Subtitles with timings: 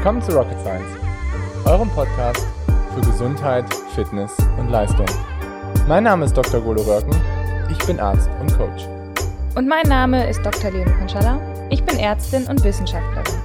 [0.00, 0.96] Willkommen zu Rocket Science,
[1.66, 2.46] eurem Podcast
[2.94, 5.04] für Gesundheit, Fitness und Leistung.
[5.88, 6.58] Mein Name ist Dr.
[6.62, 7.14] Golo Röcken,
[7.70, 8.88] ich bin Arzt und Coach.
[9.56, 10.70] Und mein Name ist Dr.
[10.70, 11.38] Leon Konschalla,
[11.68, 13.42] ich bin Ärztin und Wissenschaftlerin.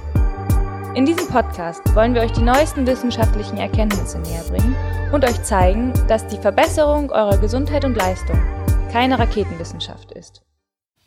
[0.94, 4.74] In diesem Podcast wollen wir euch die neuesten wissenschaftlichen Erkenntnisse näher bringen
[5.12, 8.40] und euch zeigen, dass die Verbesserung eurer Gesundheit und Leistung
[8.90, 10.42] keine Raketenwissenschaft ist.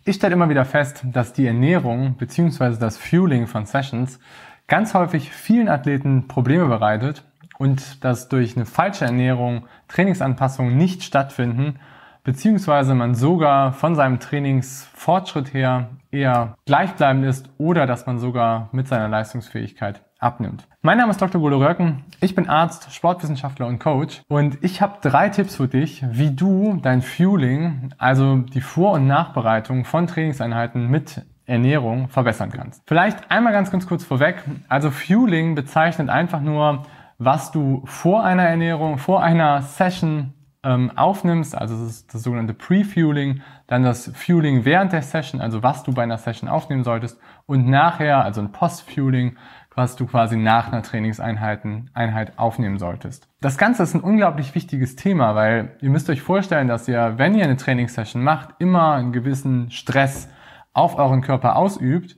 [0.06, 2.78] Ich stelle immer wieder fest, dass die Ernährung bzw.
[2.80, 4.20] das Fueling von Sessions
[4.70, 7.26] ganz häufig vielen Athleten Probleme bereitet
[7.58, 11.80] und dass durch eine falsche Ernährung Trainingsanpassungen nicht stattfinden,
[12.24, 18.88] beziehungsweise man sogar von seinem Trainingsfortschritt her eher gleichbleibend ist oder dass man sogar mit
[18.88, 20.68] seiner Leistungsfähigkeit abnimmt.
[20.82, 21.42] Mein Name ist Dr.
[21.42, 26.06] Golo Röcken, ich bin Arzt, Sportwissenschaftler und Coach und ich habe drei Tipps für dich,
[26.12, 32.84] wie du dein Fueling, also die Vor- und Nachbereitung von Trainingseinheiten mit Ernährung verbessern kannst.
[32.88, 34.44] Vielleicht einmal ganz, ganz kurz vorweg.
[34.68, 36.84] Also Fueling bezeichnet einfach nur,
[37.18, 40.34] was du vor einer Ernährung, vor einer Session
[40.64, 45.64] ähm, aufnimmst, also das ist das sogenannte Pre-Fueling, dann das Fueling während der Session, also
[45.64, 49.38] was du bei einer Session aufnehmen solltest und nachher, also ein Post-Fueling,
[49.74, 51.62] was du quasi nach einer Trainingseinheit
[51.94, 53.30] Einheit aufnehmen solltest.
[53.40, 57.36] Das Ganze ist ein unglaublich wichtiges Thema, weil ihr müsst euch vorstellen, dass ihr, wenn
[57.36, 60.30] ihr eine Trainingssession macht, immer einen gewissen Stress
[60.74, 62.16] auf euren Körper ausübt.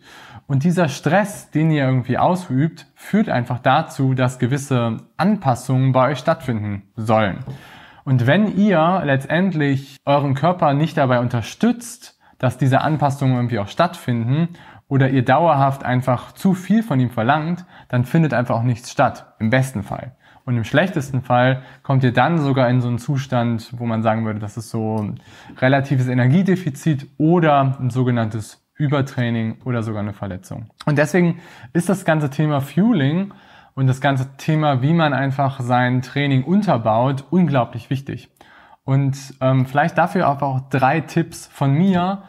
[0.48, 6.20] Und dieser Stress, den ihr irgendwie ausübt, führt einfach dazu, dass gewisse Anpassungen bei euch
[6.20, 7.40] stattfinden sollen.
[8.04, 14.50] Und wenn ihr letztendlich euren Körper nicht dabei unterstützt, dass diese Anpassungen irgendwie auch stattfinden
[14.88, 19.34] oder ihr dauerhaft einfach zu viel von ihm verlangt, dann findet einfach auch nichts statt.
[19.40, 20.16] Im besten Fall.
[20.45, 24.25] Und im schlechtesten Fall kommt ihr dann sogar in so einen Zustand, wo man sagen
[24.25, 25.20] würde, das ist so ein
[25.59, 30.72] relatives Energiedefizit oder ein sogenanntes Übertraining oder sogar eine Verletzung.
[30.86, 31.39] Und deswegen
[31.73, 33.33] ist das ganze Thema Fueling
[33.75, 38.30] und das ganze Thema, wie man einfach sein Training unterbaut, unglaublich wichtig.
[38.83, 42.23] Und ähm, vielleicht dafür auch drei Tipps von mir,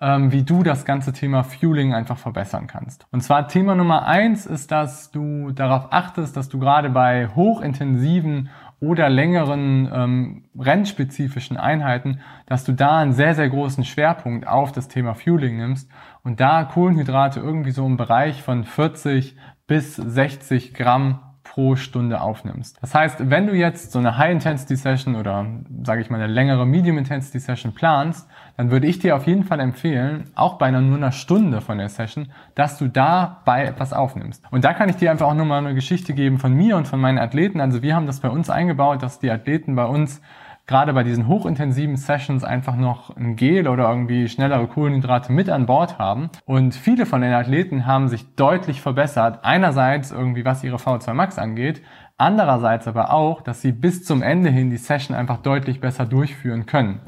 [0.00, 3.06] ähm, wie du das ganze Thema Fueling einfach verbessern kannst.
[3.10, 8.50] Und zwar Thema Nummer eins ist, dass du darauf achtest, dass du gerade bei hochintensiven
[8.80, 14.86] oder längeren ähm, rennspezifischen Einheiten, dass du da einen sehr, sehr großen Schwerpunkt auf das
[14.86, 15.90] Thema Fueling nimmst
[16.22, 21.20] und da Kohlenhydrate irgendwie so im Bereich von 40 bis 60 Gramm
[21.58, 22.78] pro Stunde aufnimmst.
[22.80, 25.44] Das heißt, wenn du jetzt so eine High-Intensity-Session oder
[25.82, 30.30] sage ich mal eine längere Medium-Intensity-Session planst, dann würde ich dir auf jeden Fall empfehlen,
[30.36, 34.44] auch bei einer nur einer Stunde von der Session, dass du dabei etwas aufnimmst.
[34.52, 37.00] Und da kann ich dir einfach auch nochmal eine Geschichte geben von mir und von
[37.00, 37.60] meinen Athleten.
[37.60, 40.20] Also wir haben das bei uns eingebaut, dass die Athleten bei uns
[40.68, 45.66] gerade bei diesen hochintensiven Sessions einfach noch ein Gel oder irgendwie schnellere Kohlenhydrate mit an
[45.66, 46.30] Bord haben.
[46.44, 49.40] Und viele von den Athleten haben sich deutlich verbessert.
[49.42, 51.82] Einerseits irgendwie, was ihre V2 Max angeht.
[52.18, 56.66] Andererseits aber auch, dass sie bis zum Ende hin die Session einfach deutlich besser durchführen
[56.66, 57.00] können.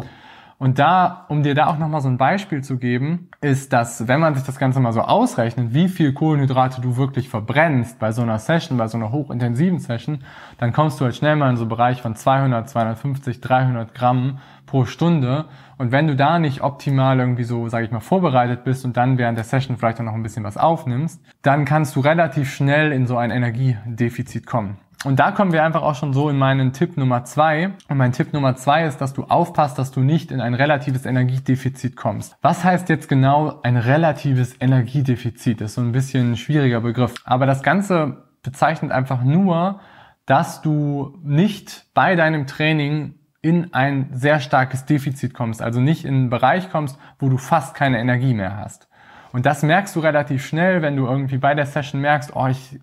[0.61, 4.21] Und da, um dir da auch nochmal so ein Beispiel zu geben, ist, dass wenn
[4.21, 8.21] man sich das Ganze mal so ausrechnet, wie viel Kohlenhydrate du wirklich verbrennst bei so
[8.21, 10.23] einer Session, bei so einer hochintensiven Session,
[10.59, 14.41] dann kommst du halt schnell mal in so einen Bereich von 200, 250, 300 Gramm
[14.67, 15.47] pro Stunde.
[15.79, 19.17] Und wenn du da nicht optimal irgendwie so, sage ich mal, vorbereitet bist und dann
[19.17, 22.93] während der Session vielleicht auch noch ein bisschen was aufnimmst, dann kannst du relativ schnell
[22.93, 24.77] in so ein Energiedefizit kommen.
[25.05, 27.73] Und da kommen wir einfach auch schon so in meinen Tipp Nummer zwei.
[27.89, 31.07] Und mein Tipp Nummer zwei ist, dass du aufpasst, dass du nicht in ein relatives
[31.07, 32.37] Energiedefizit kommst.
[32.43, 35.63] Was heißt jetzt genau ein relatives Energiedefizit?
[35.63, 37.15] Das ist so ein bisschen ein schwieriger Begriff.
[37.25, 39.81] Aber das Ganze bezeichnet einfach nur,
[40.27, 46.15] dass du nicht bei deinem Training in ein sehr starkes Defizit kommst, also nicht in
[46.15, 48.89] einen Bereich kommst, wo du fast keine Energie mehr hast.
[49.33, 52.79] Und das merkst du relativ schnell, wenn du irgendwie bei der Session merkst, oh, ich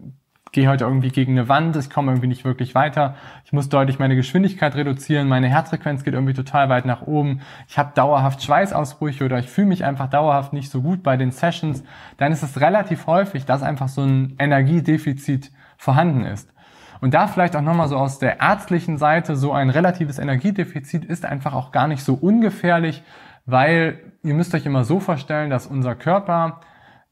[0.52, 3.16] gehe heute irgendwie gegen eine Wand, ich komme irgendwie nicht wirklich weiter,
[3.46, 7.78] ich muss deutlich meine Geschwindigkeit reduzieren, meine Herzfrequenz geht irgendwie total weit nach oben, ich
[7.78, 11.84] habe dauerhaft Schweißausbrüche oder ich fühle mich einfach dauerhaft nicht so gut bei den Sessions,
[12.18, 16.49] dann ist es relativ häufig, dass einfach so ein Energiedefizit vorhanden ist.
[16.99, 21.26] Und da vielleicht auch nochmal so aus der ärztlichen Seite, so ein relatives Energiedefizit ist
[21.26, 23.03] einfach auch gar nicht so ungefährlich,
[23.46, 26.59] weil ihr müsst euch immer so vorstellen, dass unser Körper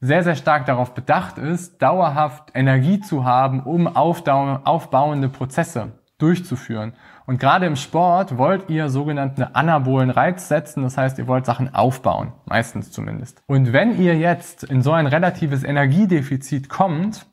[0.00, 6.94] sehr, sehr stark darauf bedacht ist, dauerhaft Energie zu haben, um aufbauende Prozesse durchzuführen.
[7.26, 11.74] Und gerade im Sport wollt ihr sogenannten anabolen Reiz setzen, das heißt, ihr wollt Sachen
[11.74, 13.42] aufbauen, meistens zumindest.
[13.46, 17.26] Und wenn ihr jetzt in so ein relatives Energiedefizit kommt,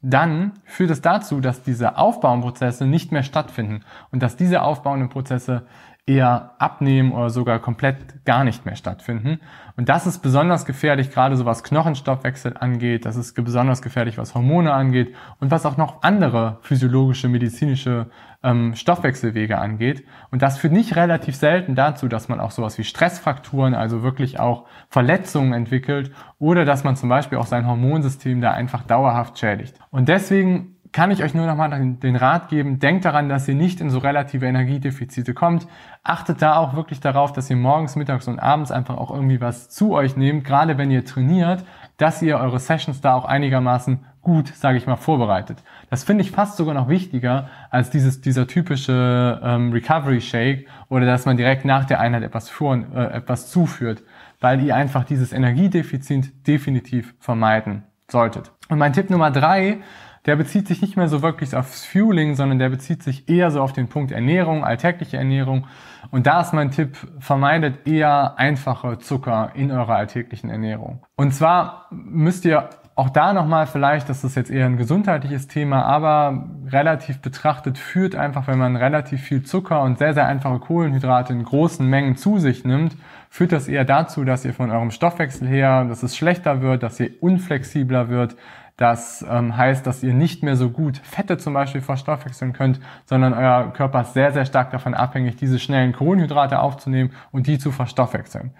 [0.00, 5.66] dann führt es dazu, dass diese aufbauenden nicht mehr stattfinden und dass diese aufbauenden Prozesse
[6.06, 9.40] eher abnehmen oder sogar komplett gar nicht mehr stattfinden.
[9.76, 13.06] Und das ist besonders gefährlich, gerade so was Knochenstoffwechsel angeht.
[13.06, 18.10] Das ist besonders gefährlich, was Hormone angeht und was auch noch andere physiologische, medizinische
[18.42, 20.04] ähm, Stoffwechselwege angeht.
[20.30, 24.38] Und das führt nicht relativ selten dazu, dass man auch sowas wie Stressfrakturen, also wirklich
[24.38, 29.78] auch Verletzungen entwickelt oder dass man zum Beispiel auch sein Hormonsystem da einfach dauerhaft schädigt.
[29.90, 33.80] Und deswegen kann ich euch nur nochmal den Rat geben, denkt daran, dass ihr nicht
[33.80, 35.66] in so relative Energiedefizite kommt.
[36.04, 39.68] Achtet da auch wirklich darauf, dass ihr morgens, mittags und abends einfach auch irgendwie was
[39.68, 41.64] zu euch nehmt, gerade wenn ihr trainiert,
[41.96, 45.64] dass ihr eure Sessions da auch einigermaßen gut, sage ich mal, vorbereitet.
[45.90, 51.06] Das finde ich fast sogar noch wichtiger als dieses, dieser typische ähm, Recovery Shake oder
[51.06, 54.04] dass man direkt nach der Einheit etwas, fuhren, äh, etwas zuführt,
[54.40, 58.52] weil ihr einfach dieses Energiedefizit definitiv vermeiden solltet.
[58.68, 59.80] Und mein Tipp Nummer drei
[60.26, 63.60] der bezieht sich nicht mehr so wirklich aufs Fueling, sondern der bezieht sich eher so
[63.60, 65.66] auf den Punkt Ernährung, alltägliche Ernährung.
[66.10, 71.04] Und da ist mein Tipp, vermeidet eher einfache Zucker in eurer alltäglichen Ernährung.
[71.16, 75.84] Und zwar müsst ihr auch da nochmal vielleicht, das ist jetzt eher ein gesundheitliches Thema,
[75.84, 81.32] aber relativ betrachtet führt einfach, wenn man relativ viel Zucker und sehr, sehr einfache Kohlenhydrate
[81.32, 82.96] in großen Mengen zu sich nimmt,
[83.30, 87.00] führt das eher dazu, dass ihr von eurem Stoffwechsel her, dass es schlechter wird, dass
[87.00, 88.36] ihr unflexibler wird,
[88.76, 93.32] das ähm, heißt, dass ihr nicht mehr so gut Fette zum Beispiel verstoffwechseln könnt, sondern
[93.32, 97.70] euer Körper ist sehr, sehr stark davon abhängig, diese schnellen Kohlenhydrate aufzunehmen und die zu
[97.70, 98.50] verstoffwechseln.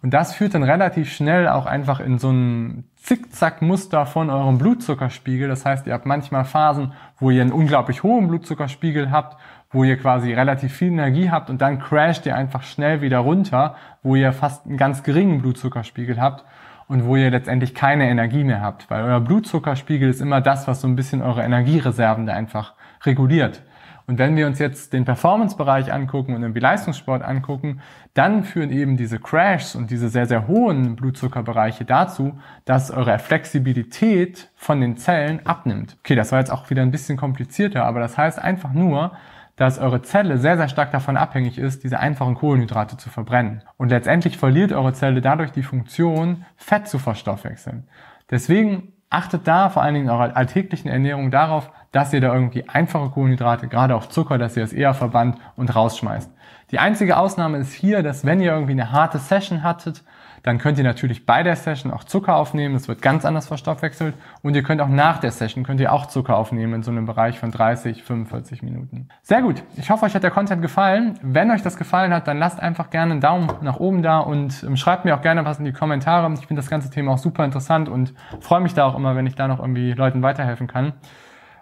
[0.00, 5.48] Und das führt dann relativ schnell auch einfach in so ein Zickzack-Muster von eurem Blutzuckerspiegel.
[5.48, 9.36] Das heißt, ihr habt manchmal Phasen, wo ihr einen unglaublich hohen Blutzuckerspiegel habt,
[9.70, 13.74] wo ihr quasi relativ viel Energie habt und dann crasht ihr einfach schnell wieder runter,
[14.02, 16.46] wo ihr fast einen ganz geringen Blutzuckerspiegel habt
[16.88, 20.80] und wo ihr letztendlich keine Energie mehr habt, weil euer Blutzuckerspiegel ist immer das, was
[20.80, 22.74] so ein bisschen eure Energiereserven da einfach
[23.04, 23.62] reguliert.
[24.06, 27.82] Und wenn wir uns jetzt den Performance-Bereich angucken und den Leistungssport angucken,
[28.14, 34.48] dann führen eben diese Crashs und diese sehr, sehr hohen Blutzuckerbereiche dazu, dass eure Flexibilität
[34.56, 35.98] von den Zellen abnimmt.
[36.00, 39.12] Okay, das war jetzt auch wieder ein bisschen komplizierter, aber das heißt einfach nur,
[39.58, 43.62] dass eure Zelle sehr, sehr stark davon abhängig ist, diese einfachen Kohlenhydrate zu verbrennen.
[43.76, 47.88] Und letztendlich verliert eure Zelle dadurch die Funktion, Fett zu verstoffwechseln.
[48.30, 52.68] Deswegen achtet da vor allen Dingen in eurer alltäglichen Ernährung darauf, dass ihr da irgendwie
[52.68, 56.30] einfache Kohlenhydrate, gerade auch Zucker, dass ihr es eher verbannt und rausschmeißt.
[56.70, 60.04] Die einzige Ausnahme ist hier, dass wenn ihr irgendwie eine harte Session hattet,
[60.42, 62.74] dann könnt ihr natürlich bei der Session auch Zucker aufnehmen.
[62.74, 64.14] Das wird ganz anders verstoffwechselt.
[64.42, 67.06] Und ihr könnt auch nach der Session, könnt ihr auch Zucker aufnehmen in so einem
[67.06, 69.08] Bereich von 30, 45 Minuten.
[69.22, 69.62] Sehr gut.
[69.76, 71.18] Ich hoffe, euch hat der Content gefallen.
[71.22, 74.62] Wenn euch das gefallen hat, dann lasst einfach gerne einen Daumen nach oben da und
[74.62, 76.32] ähm, schreibt mir auch gerne was in die Kommentare.
[76.34, 79.26] Ich finde das ganze Thema auch super interessant und freue mich da auch immer, wenn
[79.26, 80.94] ich da noch irgendwie Leuten weiterhelfen kann.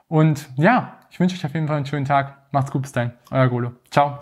[0.08, 2.36] Und ja, ich wünsche euch auf jeden Fall einen schönen Tag.
[2.52, 3.12] Macht's gut, bis dahin.
[3.30, 3.72] Euer Golo.
[3.90, 4.18] Ciao.